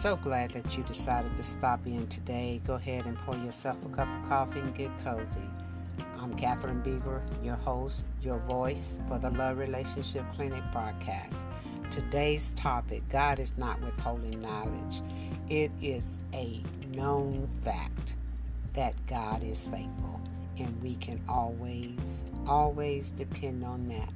[0.00, 2.60] So glad that you decided to stop in today.
[2.64, 5.40] Go ahead and pour yourself a cup of coffee and get cozy.
[6.20, 11.44] I'm Katherine Beaver, your host, your voice for the Love Relationship Clinic broadcast.
[11.90, 15.02] Today's topic God is not withholding knowledge.
[15.48, 16.62] It is a
[16.94, 18.14] known fact
[18.74, 20.20] that God is faithful,
[20.58, 24.10] and we can always, always depend on that.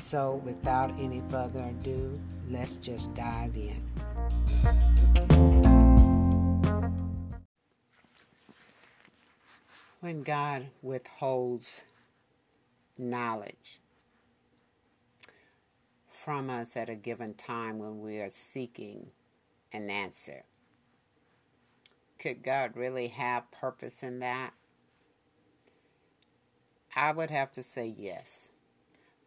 [0.00, 2.18] So, without any further ado,
[2.48, 3.80] let's just dive in.
[10.00, 11.84] When God withholds
[12.98, 13.78] knowledge
[16.08, 19.12] from us at a given time when we are seeking
[19.72, 20.42] an answer,
[22.18, 24.54] could God really have purpose in that?
[26.96, 28.50] I would have to say yes.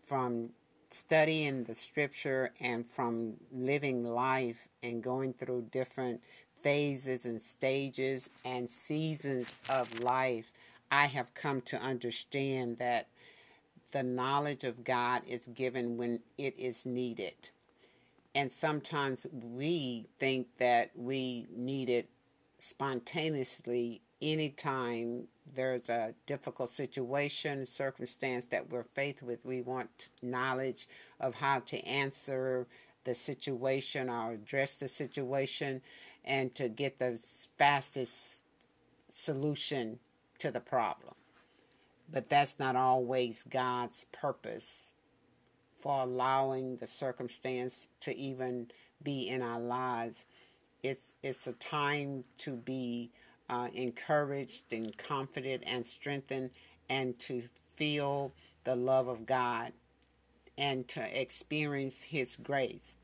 [0.03, 0.50] From
[0.94, 6.22] studying the scripture and from living life and going through different
[6.62, 10.52] phases and stages and seasons of life,
[10.92, 13.08] I have come to understand that
[13.92, 17.34] the knowledge of God is given when it is needed.
[18.36, 22.10] And sometimes we think that we need it
[22.58, 29.46] spontaneously anytime there's a difficult situation, circumstance that we're faced with.
[29.46, 30.88] We want knowledge
[31.20, 32.68] of how to answer
[33.04, 35.82] the situation or address the situation
[36.24, 37.20] and to get the
[37.58, 38.40] fastest
[39.10, 40.00] solution
[40.40, 41.14] to the problem.
[42.12, 44.94] But that's not always God's purpose
[45.80, 48.68] for allowing the circumstance to even
[49.02, 50.26] be in our lives.
[50.82, 53.12] It's it's a time to be
[53.49, 56.52] uh, encouraged and confident and strengthened
[56.89, 57.44] and to
[57.75, 59.73] feel the love of God
[60.58, 62.95] and to experience His grace.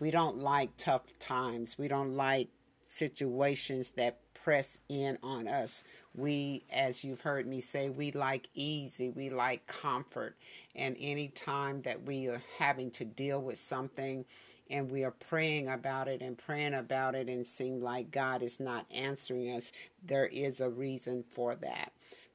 [0.00, 1.78] We don't like tough times.
[1.78, 2.48] We don't like
[2.88, 5.84] situations that press in on us.
[6.14, 10.36] We, as you've heard me say, we like easy, we like comfort.
[10.74, 14.24] And any time that we are having to deal with something
[14.70, 18.60] and we are praying about it and praying about it and seem like God is
[18.60, 19.72] not answering us,
[20.04, 21.92] there is a reason for that.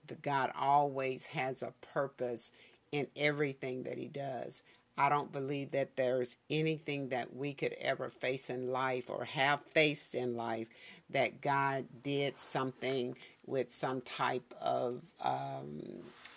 [0.07, 2.51] The God always has a purpose
[2.91, 4.63] in everything that he does.
[4.97, 9.61] I don't believe that there's anything that we could ever face in life or have
[9.61, 10.67] faced in life
[11.09, 13.15] that God did something
[13.45, 15.81] with some type of, um,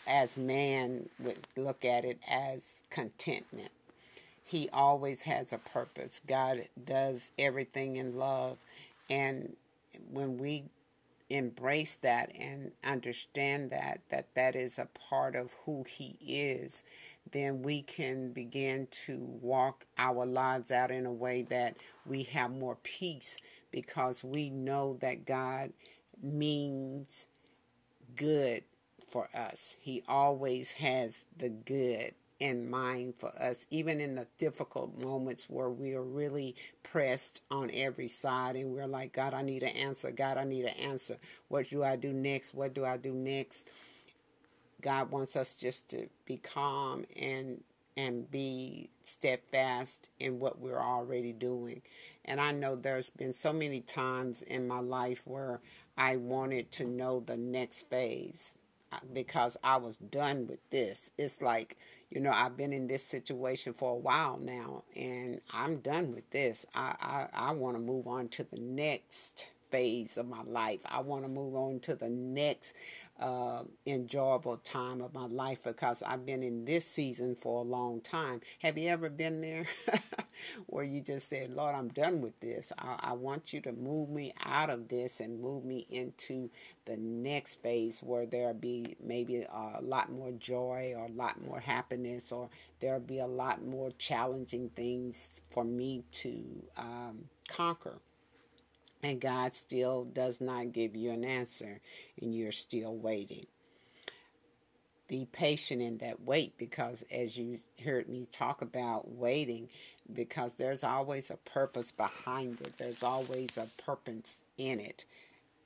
[0.07, 3.71] as man would look at it, as contentment.
[4.45, 6.21] He always has a purpose.
[6.27, 8.59] God does everything in love.
[9.09, 9.57] And
[10.11, 10.65] when we
[11.31, 16.83] embrace that and understand that, that that is a part of who He is,
[17.33, 21.77] then we can begin to walk our lives out in a way that
[22.07, 23.39] we have more peace
[23.71, 25.73] because we know that God
[26.23, 27.27] means
[28.17, 28.65] good
[29.09, 29.77] for us.
[29.81, 35.69] He always has the good in mind for us, even in the difficult moments where
[35.69, 40.11] we are really pressed on every side and we're like, God, I need an answer.
[40.11, 41.19] God, I need an answer.
[41.49, 42.55] What do I do next?
[42.55, 43.69] What do I do next?
[44.81, 47.63] God wants us just to be calm and
[47.97, 51.83] and be steadfast in what we're already doing.
[52.25, 55.61] And I know there's been so many times in my life where
[55.99, 58.55] I wanted to know the next phase
[58.93, 61.11] uh, because I was done with this.
[61.19, 61.77] It's like,
[62.11, 66.31] you know, I've been in this situation for a while now and I'm done with
[66.31, 66.65] this.
[66.75, 70.81] I, I, I want to move on to the next phase of my life.
[70.87, 72.75] I want to move on to the next
[73.21, 78.01] uh, enjoyable time of my life because I've been in this season for a long
[78.01, 78.41] time.
[78.61, 79.67] Have you ever been there
[80.67, 82.73] where you just said, Lord, I'm done with this?
[82.79, 86.51] I, I want you to move me out of this and move me into
[86.87, 91.61] the next phase where there'll be maybe a lot more joy or a lot more
[91.61, 92.49] happiness or
[92.81, 96.43] there'll be a lot more challenging things for me to
[96.79, 97.99] um, conquer
[99.03, 101.81] and God still does not give you an answer
[102.21, 103.47] and you're still waiting.
[105.09, 109.69] Be patient in that wait because, as you heard me talk about waiting,
[110.13, 115.05] because there's always a purpose behind it, there's always a purpose in it,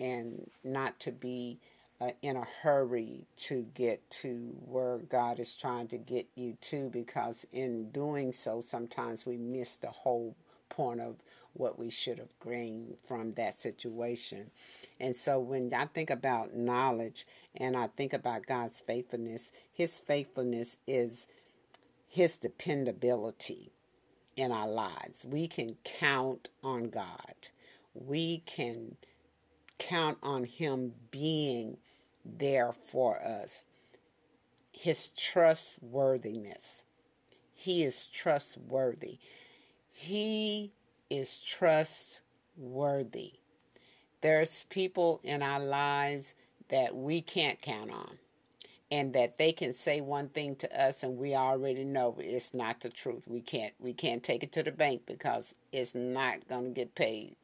[0.01, 1.59] and not to be
[2.01, 6.89] uh, in a hurry to get to where God is trying to get you to,
[6.89, 10.37] because in doing so, sometimes we miss the whole
[10.71, 11.17] point of
[11.55, 14.51] what we should have gained from that situation.
[15.01, 20.79] And so when I think about knowledge and I think about God's faithfulness, His faithfulness
[20.87, 21.27] is
[22.09, 23.73] His dependability
[24.37, 25.25] in our lives.
[25.29, 27.35] We can count on God.
[27.95, 28.97] we can
[29.79, 31.79] count on Him being
[32.25, 33.67] there for us.
[34.73, 36.85] His trustworthiness.
[37.55, 39.19] He is trustworthy.
[39.93, 40.73] He
[41.11, 43.33] is trustworthy.
[44.21, 46.35] There's people in our lives
[46.69, 48.19] that we can't count on
[48.91, 52.81] and that they can say one thing to us and we already know it's not
[52.81, 53.25] the truth.
[53.27, 56.95] We can't we can't take it to the bank because it's not going to get
[56.95, 57.37] paid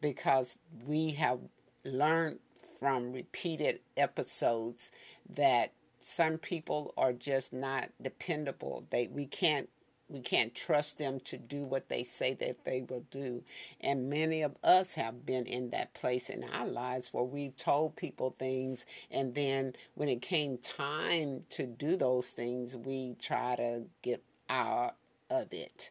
[0.00, 1.40] because we have
[1.84, 2.38] learned
[2.78, 4.92] from repeated episodes
[5.34, 8.84] that some people are just not dependable.
[8.90, 9.68] They we can't
[10.08, 13.42] we can't trust them to do what they say that they will do.
[13.80, 17.96] And many of us have been in that place in our lives where we've told
[17.96, 23.82] people things, and then when it came time to do those things, we try to
[24.02, 24.96] get out
[25.28, 25.90] of it.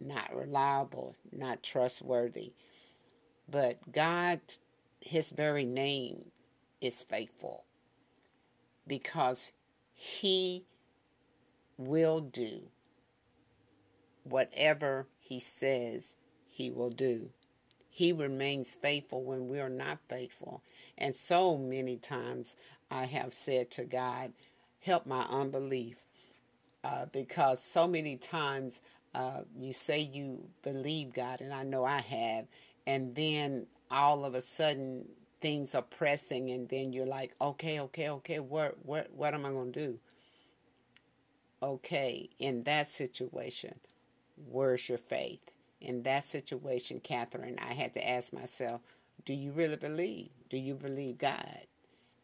[0.00, 2.52] Not reliable, not trustworthy.
[3.50, 4.40] But God,
[5.00, 6.30] His very name
[6.80, 7.64] is faithful
[8.86, 9.52] because
[9.92, 10.64] He
[11.76, 12.62] will do
[14.30, 16.14] whatever He says
[16.46, 17.30] He will do.
[17.88, 20.62] He remains faithful when we are not faithful.
[20.96, 22.54] And so many times
[22.90, 24.32] I have said to God,
[24.80, 25.96] Help my unbelief.
[26.84, 28.80] Uh, because so many times
[29.14, 32.46] uh, you say you believe God, and I know I have,
[32.86, 35.04] and then all of a sudden
[35.40, 39.50] things are pressing and then you're like okay okay okay what what what am i
[39.50, 39.98] going to do
[41.62, 43.74] okay in that situation
[44.46, 45.50] where's your faith?
[45.80, 48.80] In that situation catherine i had to ask myself
[49.24, 50.30] do you really believe?
[50.48, 51.66] Do you believe god?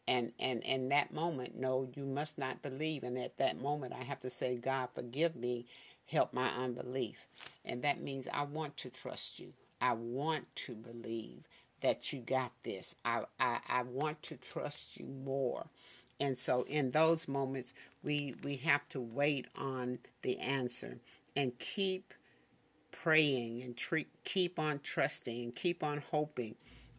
[0.07, 3.03] And and in that moment no you must not believe.
[3.03, 5.65] And at that moment i have to say god forgive me.
[6.07, 7.27] Help my unbelief.
[7.63, 9.53] And that means i want to trust you.
[9.81, 11.47] I want to believe
[11.81, 12.95] that you got this.
[13.05, 15.67] I, I, I want to trust you more.
[16.19, 20.97] And so in those moments, we, we have to wait on the answer
[21.35, 22.13] and keep
[22.91, 26.55] praying and treat, keep on trusting and keep on hoping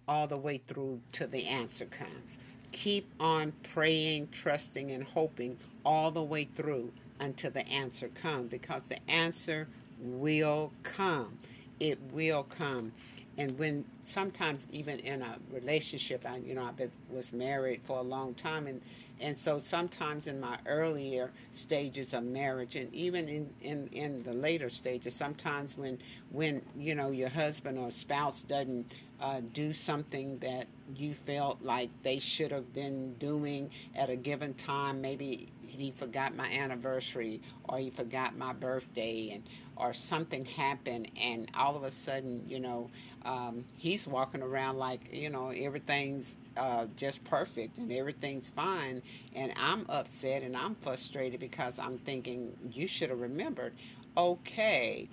[0.09, 2.39] all the way through till the answer comes.
[2.73, 8.83] Keep on praying, trusting, and hoping all the way through until the answer comes because
[8.85, 9.69] the answer
[10.01, 11.39] will come
[11.81, 12.93] it will come.
[13.39, 17.99] And when sometimes even in a relationship, I you know I been, was married for
[17.99, 18.81] a long time, and
[19.21, 24.33] and so sometimes in my earlier stages of marriage, and even in, in, in the
[24.35, 25.99] later stages, sometimes when
[26.31, 28.91] when you know your husband or spouse doesn't
[29.21, 34.55] uh, do something that you felt like they should have been doing at a given
[34.55, 39.45] time, maybe he forgot my anniversary or he forgot my birthday and
[39.77, 42.91] or something happened and all of a sudden you know
[43.25, 49.03] um, he's walking around like you know everything's uh, just perfect and everything's fine.
[49.35, 53.75] And i'm upset and i'm frustrated because i'm thinking you should have remembered.
[54.17, 55.09] Okay.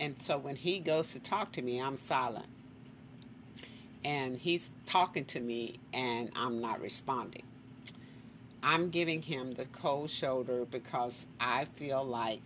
[0.00, 2.46] And so when he goes to talk to me i'm silent.
[4.04, 7.42] And he's talking to me and i'm not responding
[8.62, 12.40] I'm giving him the cold shoulder because I feel like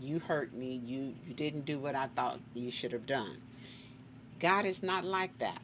[0.00, 0.80] you hurt me.
[0.84, 3.36] You you didn't do what I thought you should have done.
[4.40, 5.62] God is not like that.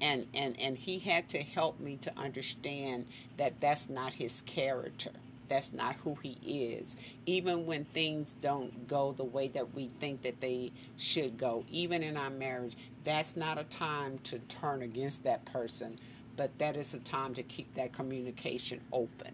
[0.00, 5.10] And and and he had to help me to understand that that's not his character.
[5.48, 6.38] That's not who he
[6.74, 6.96] is.
[7.26, 12.04] Even when things don't go the way that we think that they should go, even
[12.04, 15.98] in our marriage, that's not a time to turn against that person
[16.40, 19.30] but that is a time to keep that communication open,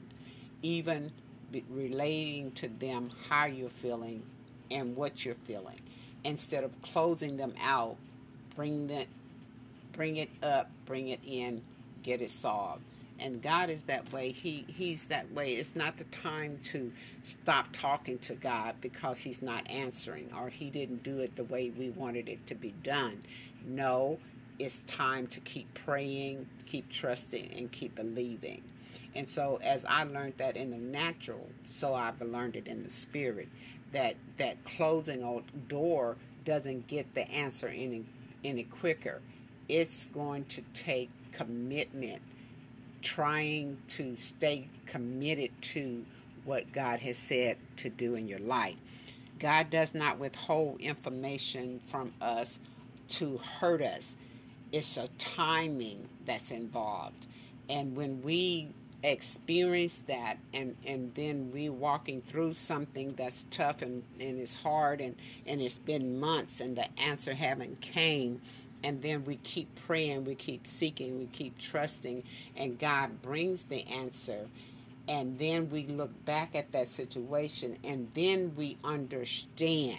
[0.63, 1.13] even
[1.71, 4.25] relating to them how you're feeling
[4.73, 5.79] and what you're feeling.
[6.25, 7.97] Instead of closing them out,
[8.57, 9.07] bring that,
[9.93, 11.63] bring it up, bring it in,
[12.03, 12.83] get it solved.
[13.21, 14.33] And God is that way.
[14.33, 15.53] He He's that way.
[15.53, 20.71] It's not the time to stop talking to God because He's not answering or He
[20.71, 23.23] didn't do it the way we wanted it to be done.
[23.65, 24.19] No,
[24.59, 28.63] it's time to keep praying, keep trusting, and keep believing.
[29.15, 32.91] And so, as I learned that in the natural, so I've learned it in the
[32.91, 33.49] spirit.
[33.93, 38.05] That that closing a door doesn't get the answer any
[38.45, 39.21] any quicker.
[39.69, 42.21] It's going to take commitment,
[43.03, 46.05] trying to stay committed to
[46.45, 48.77] what God has said to do in your life.
[49.39, 52.61] God does not withhold information from us
[53.09, 54.17] to hurt us
[54.73, 57.27] it's a timing that's involved.
[57.69, 58.69] And when we
[59.03, 65.01] experience that and, and then we walking through something that's tough and, and it's hard
[65.01, 65.15] and,
[65.47, 68.41] and it's been months and the answer haven't came,
[68.83, 72.23] and then we keep praying, we keep seeking, we keep trusting,
[72.57, 74.49] and God brings the answer.
[75.09, 79.99] And then we look back at that situation, and then we understand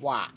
[0.00, 0.28] why.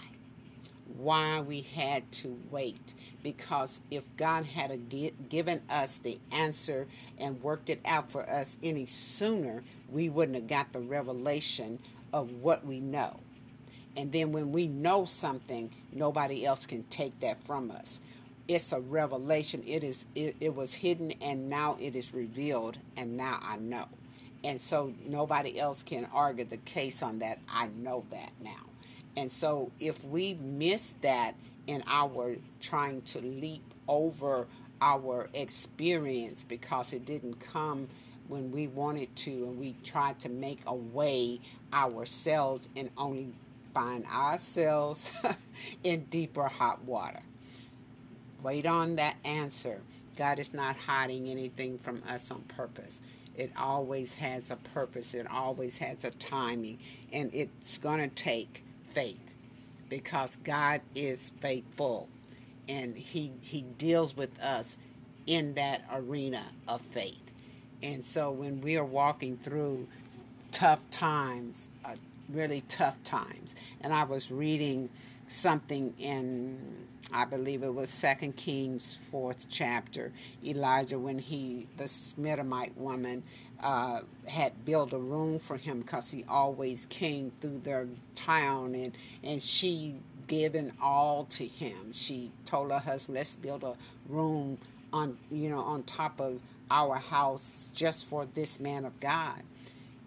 [0.98, 2.94] Why we had to wait.
[3.24, 4.90] Because if God had
[5.30, 10.48] given us the answer and worked it out for us any sooner, we wouldn't have
[10.48, 11.80] got the revelation
[12.14, 13.20] of what we know.
[13.98, 18.00] And then when we know something, nobody else can take that from us.
[18.48, 19.64] It's a revelation.
[19.68, 23.88] It is it, it was hidden and now it is revealed and now I know.
[24.44, 27.40] And so nobody else can argue the case on that.
[27.50, 28.69] I know that now.
[29.18, 31.36] And so if we miss that
[31.68, 34.48] in our trying to leap over
[34.82, 37.88] our experience because it didn't come
[38.28, 41.40] when we wanted to and we tried to make a way
[41.74, 43.34] ourselves and only
[43.74, 45.12] find ourselves
[45.84, 47.22] in deeper hot water.
[48.42, 49.82] Wait on that answer.
[50.16, 53.02] God is not hiding anything from us on purpose.
[53.36, 56.80] It always has a purpose, it always has a timing,
[57.14, 59.34] and it's going to take faith
[59.90, 62.08] because God is faithful
[62.68, 64.78] and he he deals with us
[65.26, 67.32] in that arena of faith.
[67.82, 69.88] And so when we are walking through
[70.52, 71.96] tough times, uh,
[72.32, 73.56] really tough times.
[73.82, 74.90] And I was reading
[75.30, 80.12] something in I believe it was Second Kings fourth chapter.
[80.46, 83.24] Elijah, when he the Shunammite woman
[83.62, 88.94] uh, had built a room for him because he always came through their town, and
[89.24, 89.96] and she
[90.28, 91.94] given all to him.
[91.94, 93.76] She told her husband, "Let's build a
[94.08, 94.60] room
[94.94, 99.42] on you know on top of our house just for this man of God."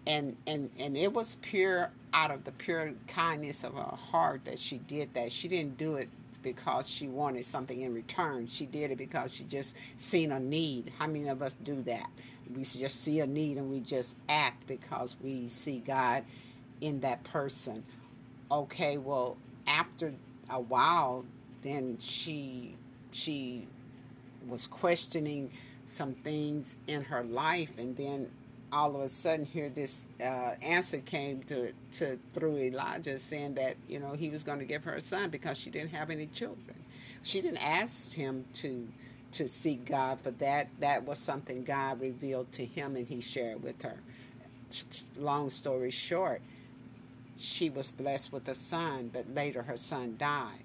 [0.05, 4.59] And and and it was pure out of the pure kindness of her heart that
[4.59, 5.31] she did that.
[5.31, 6.09] She didn't do it
[6.41, 8.47] because she wanted something in return.
[8.47, 10.91] She did it because she just seen a need.
[10.99, 12.09] How many of us do that?
[12.53, 16.25] We just see a need and we just act because we see god
[16.81, 17.83] in that person.
[18.51, 20.13] Okay well after
[20.49, 21.25] a while
[21.61, 22.75] then she
[23.11, 23.67] she
[24.47, 25.49] was questioning
[25.85, 28.29] some things in her life and then
[28.73, 33.77] all of a sudden here this uh, answer came to, to through Elijah saying that
[33.87, 36.25] you know he was going to give her a son because she didn't have any
[36.27, 36.75] children.
[37.21, 38.87] She didn't ask him to
[39.33, 40.69] to seek God for that.
[40.79, 43.97] That was something God revealed to him and he shared with her.
[45.17, 46.41] Long story short,
[47.37, 50.63] she was blessed with a son, but later her son died.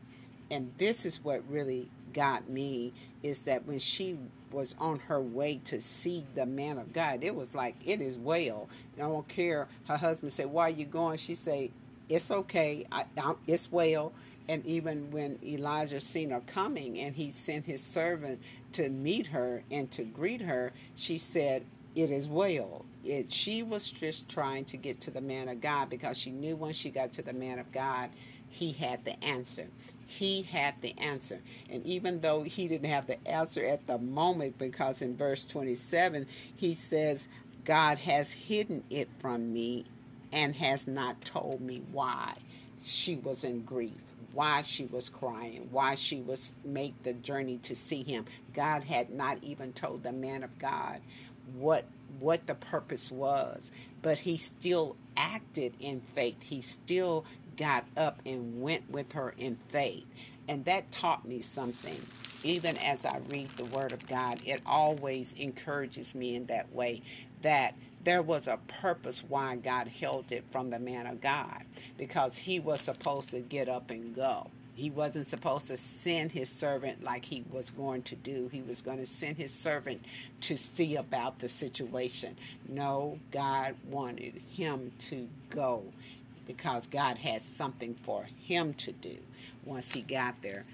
[0.50, 4.18] And this is what really got me is that when she
[4.52, 8.18] was on her way to see the man of God, it was like it is
[8.18, 8.68] well.
[8.96, 9.68] I don't care.
[9.86, 11.70] Her husband said, "Why are you going?" She said,
[12.08, 12.86] "It's okay.
[12.90, 13.04] I,
[13.46, 14.12] it's well."
[14.48, 18.40] And even when Elijah seen her coming, and he sent his servant
[18.72, 23.90] to meet her and to greet her, she said, "It is well." It, she was
[23.90, 27.12] just trying to get to the man of God because she knew when she got
[27.14, 28.10] to the man of God,
[28.50, 29.68] he had the answer.
[30.10, 31.40] He had the answer.
[31.68, 36.26] And even though he didn't have the answer at the moment, because in verse 27,
[36.56, 37.28] he says,
[37.64, 39.84] God has hidden it from me
[40.32, 42.34] and has not told me why
[42.82, 47.74] she was in grief why she was crying, why she was make the journey to
[47.74, 48.24] see him.
[48.54, 51.00] God had not even told the man of God
[51.56, 51.86] what
[52.20, 53.72] what the purpose was,
[54.02, 56.40] but he still acted in faith.
[56.42, 57.24] He still
[57.58, 60.06] got up and went with her in faith.
[60.48, 62.00] And that taught me something.
[62.42, 67.02] Even as I read the Word of God, it always encourages me in that way
[67.42, 67.74] that
[68.04, 71.64] there was a purpose why God held it from the man of God
[71.98, 74.50] because he was supposed to get up and go.
[74.74, 78.48] He wasn't supposed to send his servant like he was going to do.
[78.52, 80.04] He was going to send his servant
[80.42, 82.36] to see about the situation.
[82.68, 85.82] No, God wanted him to go
[86.48, 89.18] because God had something for him to do
[89.64, 90.64] once he got there.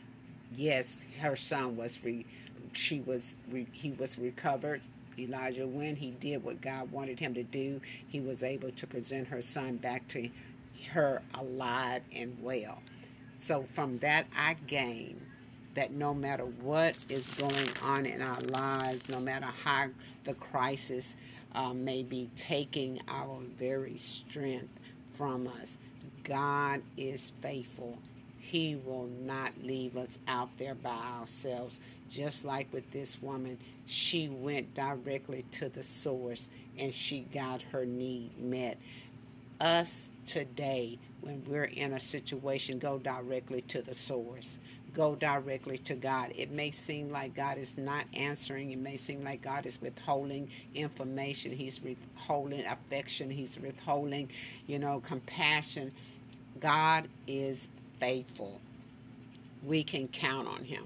[0.57, 2.25] Yes, her son was re,
[2.73, 4.81] she was re, he was recovered.
[5.19, 9.29] Elijah, when he did what God wanted him to do, he was able to present
[9.29, 10.31] her son back to
[10.93, 12.79] her alive and well.
[13.39, 15.21] So from that, I gain
[15.75, 19.89] that no matter what is going on in our lives, no matter how
[20.23, 21.17] the crisis
[21.55, 24.69] uh, may be taking our very strength,
[25.15, 25.77] from us.
[26.25, 27.99] God is faithful.
[28.39, 31.81] He will not leave us out there by ourselves.
[32.11, 37.85] Just like with this woman, she went directly to the source and she got her
[37.85, 38.79] need met.
[39.61, 44.59] Us today, when we're in a situation, go directly to the source.
[44.95, 46.33] Go directly to God.
[46.37, 48.73] It may seem like God is not answering.
[48.73, 51.53] It may seem like God is withholding information.
[51.53, 53.31] He's withholding affection.
[53.31, 54.31] He's withholding,
[54.67, 55.93] you know, compassion.
[56.61, 57.69] God is
[58.01, 58.61] faithful.
[59.65, 60.85] We can count on Him.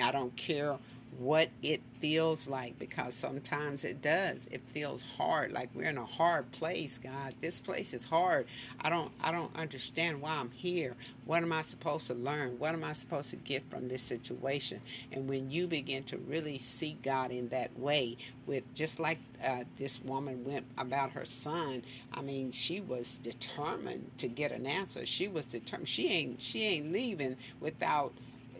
[0.00, 0.76] I don't care
[1.16, 4.46] what it feels like because sometimes it does.
[4.50, 7.34] It feels hard like we're in a hard place god.
[7.40, 8.46] This place is hard.
[8.80, 10.94] I don't i don't understand why i'm here.
[11.24, 12.58] What am i supposed to learn?
[12.58, 14.80] What am i supposed to get from this situation?
[15.12, 19.64] And when you begin to really seek god in that way with just like uh,
[19.76, 25.06] this woman went about her son i mean she was determined to get an answer.
[25.06, 25.88] She was determined.
[25.88, 28.12] She ain't she ain't leaving without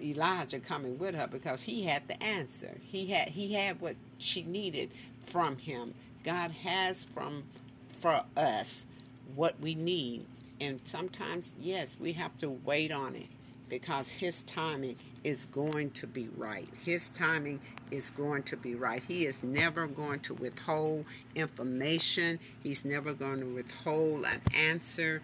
[0.02, 2.78] Elijah coming with her because he had the answer.
[2.82, 4.90] He had he had what she needed
[5.24, 5.94] from him.
[6.24, 7.44] God has from
[7.90, 8.86] for us
[9.34, 10.26] what we need.
[10.60, 13.28] And sometimes, yes, we have to wait on it
[13.68, 16.68] because his timing is going to be right.
[16.84, 19.02] His timing is going to be right.
[19.06, 22.38] He is never going to withhold information.
[22.62, 25.22] He's never going to withhold an answer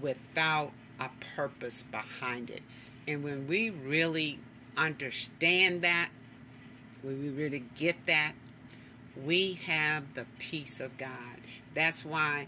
[0.00, 2.62] without a purpose behind it.
[3.08, 4.38] And when we really
[4.76, 6.10] understand that,
[7.02, 8.32] when we really get that,
[9.24, 11.10] we have the peace of God.
[11.74, 12.46] That's why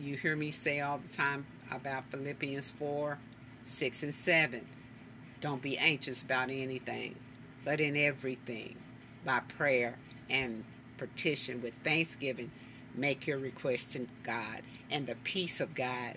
[0.00, 3.18] you hear me say all the time about Philippians 4
[3.66, 4.66] 6 and 7.
[5.40, 7.14] Don't be anxious about anything,
[7.64, 8.76] but in everything,
[9.24, 9.96] by prayer
[10.28, 10.64] and
[10.98, 12.50] petition with thanksgiving,
[12.94, 14.62] make your request to God.
[14.90, 16.16] And the peace of God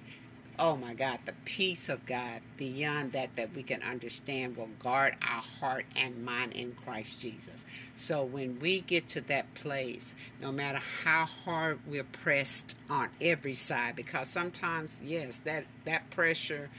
[0.60, 5.16] oh my God, the peace of God beyond that that we can understand will guard
[5.22, 7.64] our heart and mind in Christ Jesus.
[7.96, 13.54] So when we get to that place, no matter how hard we're pressed on every
[13.54, 16.70] side, because sometimes, yes, that, that pressure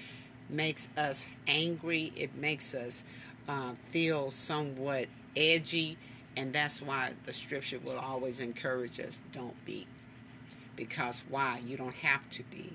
[0.49, 3.05] makes us angry, it makes us
[3.49, 5.97] uh, feel somewhat edgy,
[6.37, 9.87] and that's why the scripture will always encourage us don't be.
[10.75, 11.61] Because why?
[11.67, 12.73] You don't have to be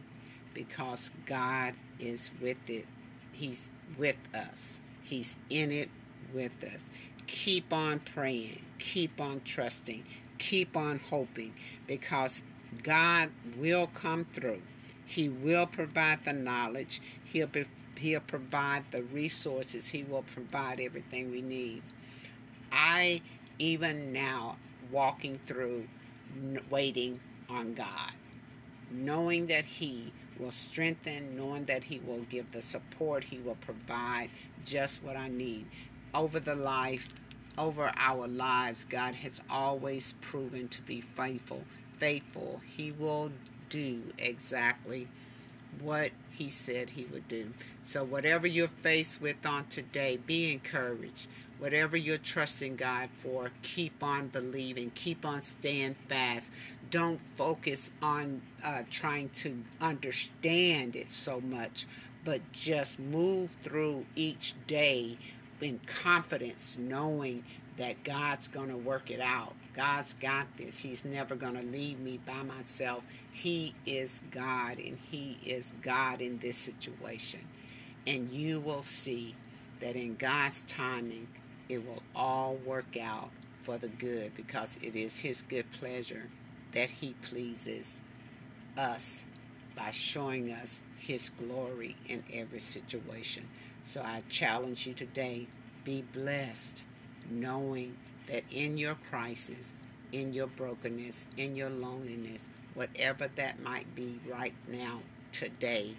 [0.53, 2.85] because God is with it.
[3.31, 4.81] He's with us.
[5.03, 5.89] He's in it
[6.33, 6.89] with us.
[7.27, 8.61] Keep on praying.
[8.79, 10.03] Keep on trusting.
[10.37, 11.53] Keep on hoping
[11.87, 12.43] because
[12.83, 14.61] God will come through.
[15.05, 17.01] He will provide the knowledge.
[17.25, 17.65] He'll be,
[17.97, 19.87] he'll provide the resources.
[19.87, 21.83] He will provide everything we need.
[22.71, 23.21] I
[23.59, 24.57] even now
[24.91, 25.87] walking through
[26.69, 28.11] waiting on God,
[28.91, 34.29] knowing that he will strengthen, knowing that He will give the support, He will provide
[34.65, 35.65] just what I need.
[36.13, 37.09] Over the life,
[37.57, 41.63] over our lives, God has always proven to be faithful.
[41.97, 42.61] Faithful.
[42.65, 43.31] He will
[43.69, 45.07] do exactly
[45.81, 47.53] what He said He would do.
[47.81, 51.27] So, whatever you're faced with on today, be encouraged.
[51.59, 56.51] Whatever you're trusting God for, keep on believing, keep on staying fast.
[56.93, 61.87] Don't focus on uh, trying to understand it so much,
[62.23, 65.17] but just move through each day
[65.59, 67.43] in confidence, knowing
[67.77, 69.55] that God's going to work it out.
[69.75, 70.77] God's got this.
[70.77, 73.03] He's never going to leave me by myself.
[73.31, 77.39] He is God, and He is God in this situation.
[78.05, 79.33] And you will see
[79.79, 81.27] that in God's timing,
[81.69, 86.29] it will all work out for the good because it is His good pleasure
[86.73, 88.03] that He pleases
[88.77, 89.25] us
[89.75, 93.47] by showing us His glory in every situation.
[93.83, 95.47] So I challenge you today
[95.83, 96.83] be blessed,
[97.29, 99.73] knowing that in your crisis,
[100.13, 105.95] in your brokenness, in your loneliness, whatever that might be right now, today,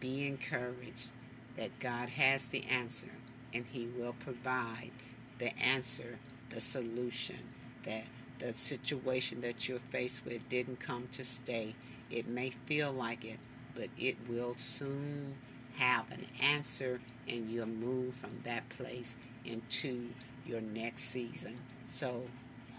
[0.00, 1.12] be encouraged
[1.56, 3.10] that God has the answer
[3.52, 4.90] and He will provide
[5.38, 6.18] the answer,
[6.50, 7.38] the solution,
[7.84, 8.04] that
[8.38, 11.74] the situation that you're faced with didn't come to stay.
[12.10, 13.38] It may feel like it,
[13.74, 15.34] but it will soon
[15.76, 20.08] have an answer and you'll move from that place into
[20.46, 21.56] your next season.
[21.84, 22.22] So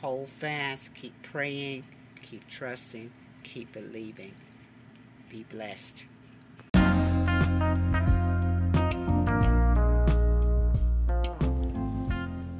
[0.01, 1.83] hold fast, keep praying,
[2.21, 3.11] keep trusting,
[3.43, 4.33] keep believing.
[5.29, 6.05] Be blessed.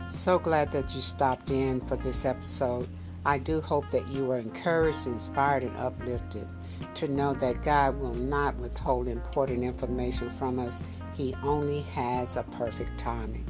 [0.09, 2.87] So glad that you stopped in for this episode.
[3.25, 6.47] I do hope that you were encouraged, inspired, and uplifted
[6.95, 10.81] to know that God will not withhold important information from us.
[11.13, 13.45] He only has a perfect timing.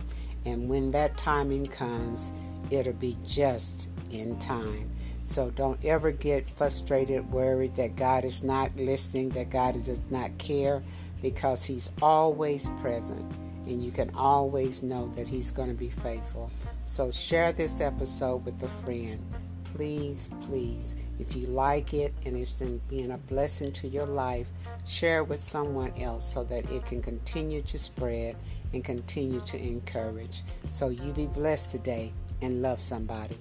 [0.46, 2.32] And when that timing comes,
[2.72, 4.90] it'll be just in time.
[5.26, 10.36] So don't ever get frustrated, worried that God is not listening, that God does not
[10.40, 10.82] care,
[11.22, 13.32] because He's always present
[13.68, 16.50] and you can always know that He's going to be faithful.
[16.86, 19.20] So share this episode with a friend.
[19.64, 24.48] Please, please, if you like it and it's being a blessing to your life,
[24.86, 28.36] share it with someone else so that it can continue to spread
[28.74, 30.44] and continue to encourage.
[30.72, 33.38] So you be blessed today and love somebody.